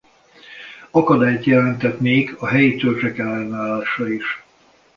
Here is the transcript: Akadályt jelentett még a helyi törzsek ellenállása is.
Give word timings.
Akadályt 0.91 1.45
jelentett 1.45 1.99
még 1.99 2.35
a 2.39 2.47
helyi 2.47 2.75
törzsek 2.75 3.17
ellenállása 3.17 4.13
is. 4.13 4.43